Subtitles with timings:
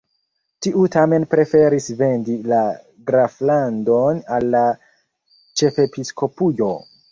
[0.65, 2.63] Tiu tamen preferis vendi la
[3.11, 4.65] graflandon al la
[5.63, 6.75] ĉefepiskopujo.